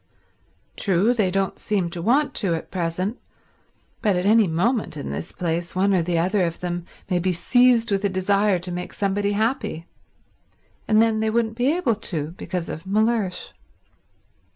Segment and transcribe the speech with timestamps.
[0.75, 3.19] True they don't seem to want to at present,
[4.01, 7.31] but at any moment in this place one or the other of them may be
[7.31, 9.85] seized with a desire to make somebody happy,
[10.87, 13.53] and then they wouldn't be able to because of Mellersh."